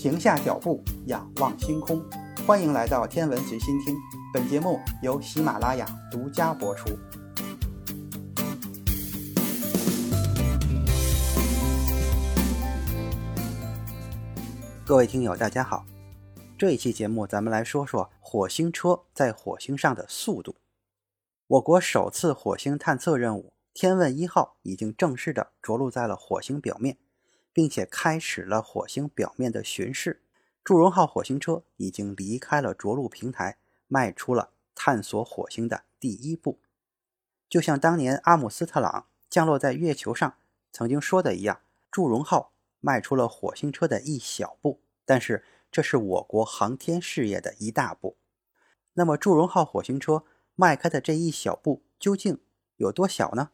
[0.00, 2.02] 停下脚步，仰望星空。
[2.46, 3.94] 欢迎来到天文随心听，
[4.32, 6.88] 本节目由喜马拉雅独家播出。
[14.86, 15.84] 各位听友，大家好。
[16.56, 20.56] 这一期节目，咱们来说说火星车在火星上的速度。
[21.46, 26.96] 我国首次火星探测任务“天问一号”已经正式的着陆在了火星表面。
[27.52, 30.22] 并且开始了火星表面的巡视，
[30.62, 36.60] 祝融号火星车已经离开了着陆平台，迈出了探索火星的第一步。
[37.48, 40.36] 就像当年阿姆斯特朗降落在月球上
[40.70, 41.60] 曾经说的一样，
[41.90, 48.16] 祝融号迈出了火星车的一小步，但是这是我国航天事业的一大步。
[48.94, 50.24] 那么，祝融号火星车
[50.54, 52.38] 迈开的这一小步究竟
[52.76, 53.50] 有多小呢？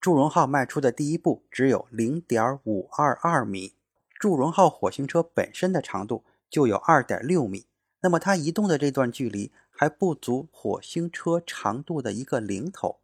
[0.00, 3.74] 祝融号迈出的第一步只有零点五二二米，
[4.18, 7.66] 祝融号火星车本身的长度就有二点六米，
[8.00, 13.00] 那么它移动的这段距离还不足火星车长度的一个零头。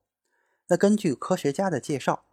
[0.68, 2.24] 那根据科学家的介绍，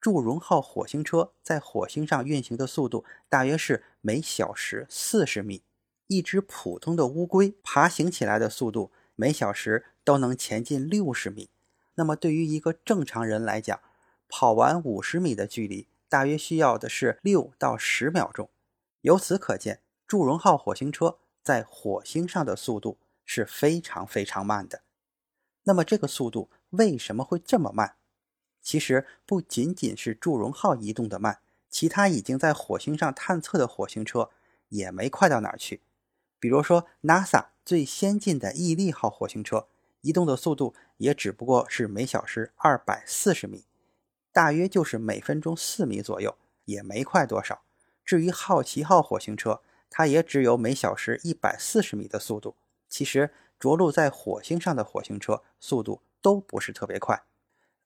[0.00, 5.64] 祝融号火星车在火星上运行的速度大约是每小时四十米，
[6.06, 11.50] 一只普通的乌龟爬行起来的速度每小时都能前进六十米。
[11.96, 13.78] 那么对于一个正常人来讲，
[14.28, 18.48] 跑完五十米的距离，大约需要的是六到十秒钟。
[19.00, 24.82] 由此可见，祝融号火星车在火星上的速度是非常非常慢的。
[25.64, 27.96] 那么，这个速度为什么会这么慢？
[28.60, 31.40] 其实不仅仅是祝融号移动的慢，
[31.70, 34.30] 其他已经在火星上探测的火星车
[34.68, 35.82] 也没快到哪儿去。
[36.40, 39.68] 比如说，NASA 最先进的毅力号火星车
[40.00, 43.67] 移动的速度也只不过是每小时二百四十米。
[44.38, 47.62] 大约就是每分钟四米左右，也没快多少。
[48.04, 52.54] 至于好奇号火星车，它也只有每小时一百四十米的速度。
[52.88, 57.24] 其实着陆在火星上的火星车速度都不是特别快。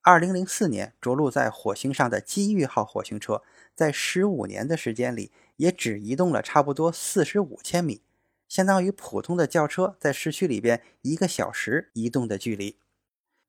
[0.02, 3.42] 二零零四年着陆在火星上的机遇号火星车，
[3.74, 8.02] 在十五年的时间里，也只移动了差不多四十五千米，
[8.46, 12.76] 相当于普通的轿车在市区里边一个小时移动的距离。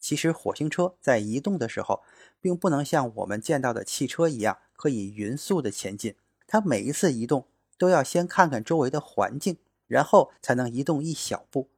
[0.04, 2.04] 其实火星车在移动的时候，
[2.42, 6.18] 并不能像我们见到的汽车一样可以匀速的前进。
[6.46, 7.48] 它每一次移动
[7.78, 11.70] 都要先看看周围的环境，然后才能移动一小步。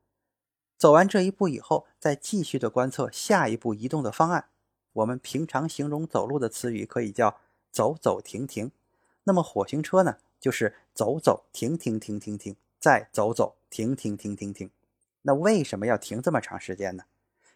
[0.76, 4.50] 走完这一步以后，再继续的观测下一步移动的方案。
[4.94, 7.40] 我们平常形容走路的词语可以叫
[7.72, 8.72] 走走停停。
[9.26, 14.72] 那么火星车呢，就是走走停停停停停，再走走停停停停停。
[15.22, 17.04] 那为什么要停这么长时间呢？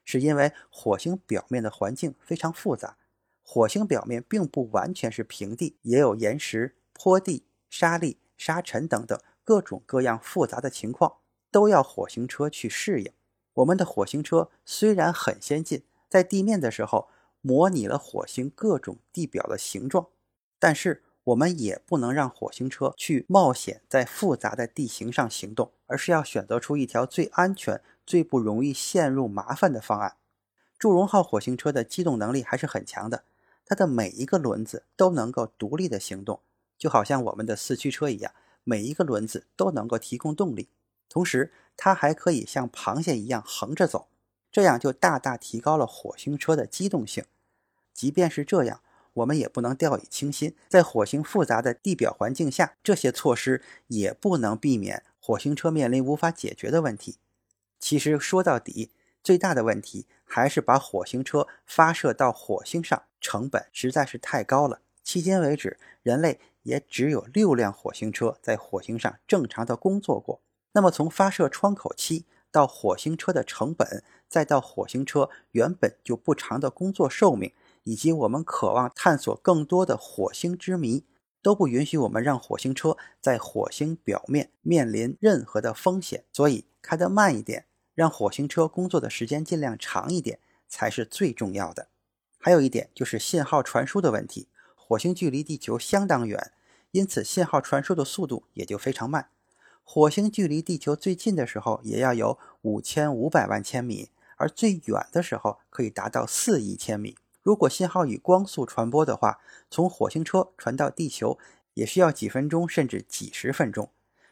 [0.03, 2.97] 是因为火星表面的环境非常复杂，
[3.43, 11.17] 火星表面并不完全是平地，也有岩石、坡地、沙砾、沙尘等等各种各样复杂的情况，
[11.51, 13.11] 都要火星车去适应。
[13.53, 17.09] 我们的火星车虽然很先进，在地面的时候
[17.41, 20.07] 模拟了火星各种地表的形状，
[20.59, 27.81] 但是我们也不能让火星车去冒险在复杂的地形上行动，而是要选择出一条最安全。
[28.09, 30.15] 最不容易陷入麻烦的方案。
[30.79, 33.23] 祝融号火星车的机动能力还是很强的，
[33.63, 36.39] 它的每一个轮子都能够独立的行动，
[36.75, 38.31] 就好像我们的四驱车一样，
[38.63, 40.69] 每一个轮子都能够提供动力。
[41.07, 44.07] 同时，它还可以像螃蟹一样横着走，
[44.51, 47.23] 这样就大大提高了火星车的机动性。
[47.93, 48.81] 即便是这样，
[49.13, 57.17] 我们也不能掉以轻心，在火星复杂的地表环境下，这些措施也不能避免火星车面临无法解决的问题。
[57.79, 58.91] 其实说到底，
[59.23, 64.81] 最大的问题还是把火星车发射到火星上，成本实在是太高了。
[65.05, 70.41] 迄今为止，人类也只有六辆火星车在火星上正常的工作过。
[70.73, 77.51] 那么，从发射窗口期到火星车的成本，再到火星车原本就不长的工作寿命，
[77.83, 81.05] 以及我们渴望探索更多的火星之谜，
[81.41, 86.25] 都不允许我们让火星车在火星表面面临任何的风险。
[86.31, 87.65] 所以，开得慢一点。
[87.93, 91.87] 让火星车工作的时间尽量长一点才是最重要的。
[92.37, 94.47] 还有一点就是信号传输的问题。
[94.75, 96.51] 火星距离地球相当远，
[96.91, 99.29] 因此信号传输的速度也就非常慢。
[99.83, 107.17] 火星距离地球最近的时候也要有五千五百万千米，而最远的时候可以达到四亿千米。
[107.41, 109.39] 如果信号以光速传播的话，
[109.69, 111.37] 从火星车传到地球
[111.73, 113.91] 也需要几分钟甚至几十分钟。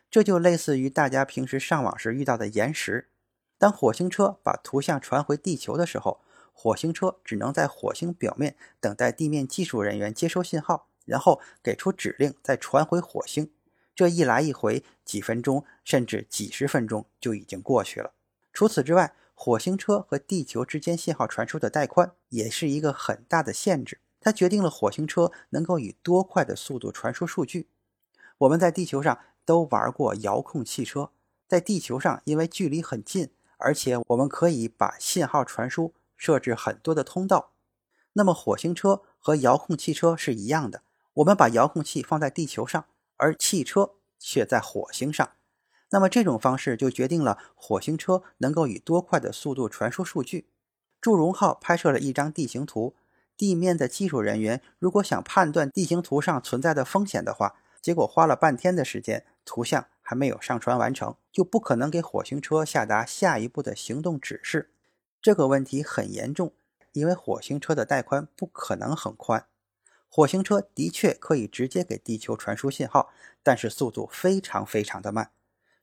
[0.09, 3.09] 这就类似于大家平时上网时遇到的延时。
[3.57, 6.21] 当火星车把图像传回地球的时候，
[6.54, 13.51] 火星车只能在火星表面等待地面技术人员接收信号，然后给出指令，再传回火星。
[13.95, 18.13] 这一来一回，几分钟甚至几十分钟就已经过去了。
[18.54, 27.69] 除此之外，火星车和地球之间信号传输的带宽也是一个很大的限制，它决定了火星车能够以多快的速度传输数据。
[28.39, 31.12] 我们在地球上都玩过遥控汽车，
[31.48, 37.51] 在地球上因为距离很近，而且我们可以把信号传输设置很多的通道。
[38.13, 40.81] 那么火星车和遥控汽车是一样的，
[41.15, 42.86] 我们把遥控器放在地球上，
[43.18, 45.30] 而汽车却在火星上。
[45.89, 50.50] 那么这种方式就决定了火星车能够以多快的速度传输数据。
[51.00, 52.95] 祝融号拍摄了一张地形图，
[53.38, 64.71] 地面的技术人员如果想判断地形图上存在的风险的话，结果花了半天的时间，图像还没有上传完成，就不可能给火星车下达下一步的行动指示。
[65.21, 66.54] 这个问题很严重，
[66.94, 69.45] 因为火星车的带宽不可能很宽。
[70.07, 73.09] 火星车的确可以直接给地球传输信号，
[73.44, 75.31] 但是速度非常非常的慢。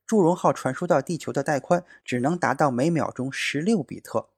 [0.06, 4.30] 祝融号传输到地球的带宽只能达到每秒钟十六比特，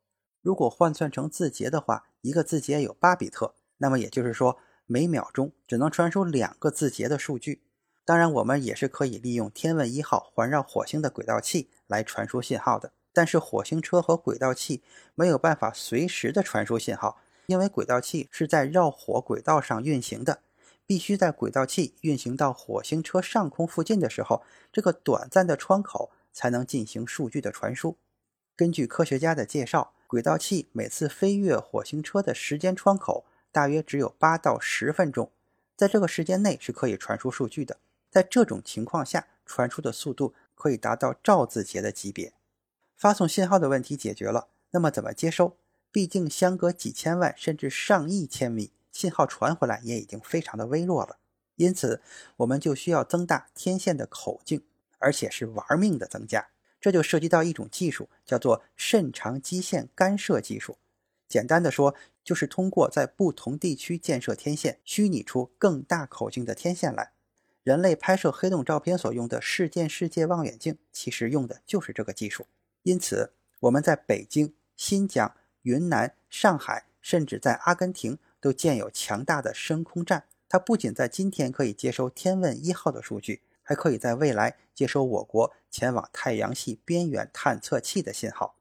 [0.42, 7.62] 如果换算成字节的话，一个字节有八比特，那么也就是说每秒钟只能传输两个字节的数据。
[8.06, 14.80] 当然，我们也是可以利用天问一号环绕火星的轨道器来传输信号的，但是火星车和轨道器
[15.16, 20.38] 没有办法随时的传输信号，因为轨道器是在绕火轨道上运行的。
[20.86, 27.96] 必须在轨道器运行到火星车上空附近的时候，这个短暂的窗口才能进行数据的传输。
[28.54, 35.32] 根据科学家的介绍，轨道器每次飞越火星车的时间窗口大约只有八到十分钟，
[35.76, 37.78] 在这个时间内是可以传输数据的。
[38.16, 42.32] 在这种情况下，传输的速度可以达到兆字节的级别。
[42.96, 45.58] 发送信号的问题解决了，那么怎么接收？
[45.92, 48.72] 毕竟相隔几千万甚至上亿千米。
[48.90, 51.18] 信号传回来也已经非常的微弱了，
[51.56, 52.00] 因此
[52.38, 54.62] 我们就需要增大天线的口径，
[54.98, 56.48] 而且是玩命的增加。
[56.80, 60.78] 这就涉及到一种技术，叫做肾长基线干涉技术。
[61.28, 67.12] 简单的说，就是通过在不同地区建设天线，虚拟出更大口径的天线来。
[67.66, 72.46] 人类拍摄黑洞照片所用的事件世界望远镜，其实用的就是这个技术。
[72.84, 78.18] 因此，我们在北京、新疆、云南、上海，甚至在阿根廷。
[78.38, 88.54] 都建有强大的深空站，它不仅在今天可以接收天问一号的数据，还可以在未来接收我国前往太阳系边缘探测器的信号。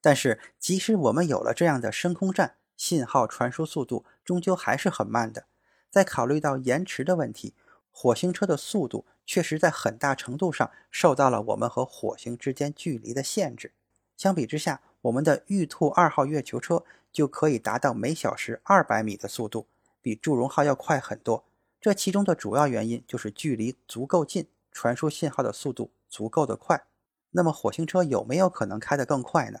[0.00, 5.44] 但是，即使我们有了这样的深空站，信号传输速度终究还是很慢的。
[5.88, 7.54] 在考虑到延迟的问题，
[7.94, 13.72] 火星车的速度确实在很大程度上受到了我们和火星之间距离的限制。
[14.16, 16.84] 相比之下，我们的玉兔二号月球车。
[17.14, 19.68] 就可以达到每小时二百米的速度，
[20.02, 21.44] 比祝融号要快很多。
[21.80, 26.86] 这其中的主要原因就是距离足够近，传输信号的速度足够的快。
[27.30, 29.60] 那么火星车有没有可能开得更快呢？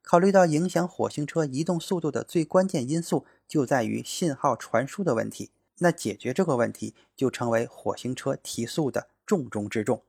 [0.00, 5.50] 考虑到影响火星车移动速度的最关键因素就在于信号传输的问题，
[5.82, 10.02] 那解决这个问题就成为火星车提速的重中之重。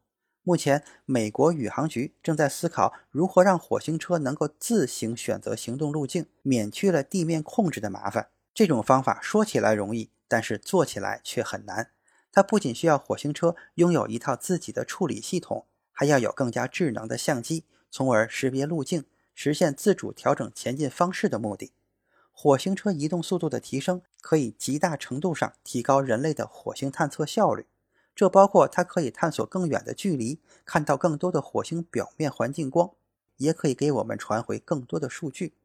[0.43, 8.29] 目前，美国宇航局正在思考如何让火星车能够自行选择行动路径，免去了地面控制的麻烦。
[8.53, 11.91] 这种方法说起来容易，但是做起来却很难。
[12.31, 21.71] 它不仅需要火星车拥有一套自己的处理系统，还要有更加智能的相机，从而识别路径，实现自主调整前进方式的目的。
[22.31, 27.67] 火星车移动速度的提升，可以极大程度上提高人类的火星探测效率。
[28.15, 32.91] 这包括它可以探索更远的距离，看到更多的火星表面环境光，
[33.37, 35.55] 也可以给我们传回更多的数据。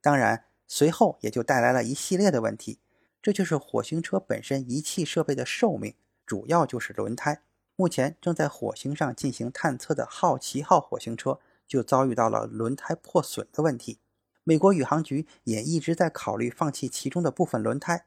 [0.00, 2.80] 当然，随后也就带来了一系列的问题，
[3.22, 5.94] 这就是火星车本身仪器设备的寿命，
[6.26, 7.42] 主要就是轮胎。
[7.76, 13.98] 目前正在火星上进行探测的好奇号火星车就遭遇到了轮胎破损的问题，
[14.44, 18.06] 美国宇航局也一直在考虑放弃其中的部分轮胎，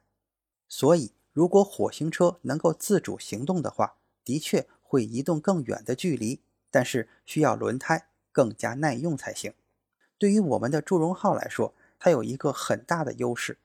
[0.68, 1.14] 所以。
[1.36, 6.40] 如果火星车能够自主行动的话，的确会移动更远的距离，
[6.72, 9.54] 但是需要轮胎更加耐用才行。
[10.18, 13.58] 对于我们的祝融号来说，它有一个很大的优势，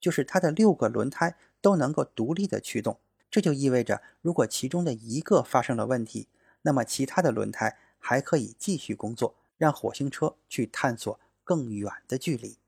[0.00, 2.98] 就是它的六个轮胎都能够独立的驱动。
[3.30, 6.28] 这就意味着，如果其中的一个发生了问题，
[6.62, 12.58] 那么其他的轮胎还可以继续工作，让火星车去探索更远的距离。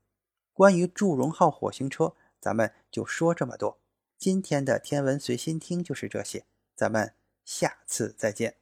[0.53, 3.79] 关于祝融号火星车，咱们就说这么多。
[4.17, 7.13] 今天的天文随心听就是这些，咱们
[7.43, 8.55] 下次再见。